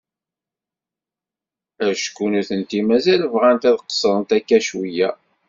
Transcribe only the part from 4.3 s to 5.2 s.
akka cwiay.